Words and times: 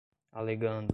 alegando 0.33 0.87